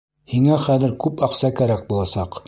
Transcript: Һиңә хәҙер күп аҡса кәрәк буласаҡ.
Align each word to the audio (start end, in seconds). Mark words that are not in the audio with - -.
Һиңә 0.31 0.55
хәҙер 0.63 0.95
күп 1.03 1.21
аҡса 1.27 1.51
кәрәк 1.61 1.85
буласаҡ. 1.93 2.39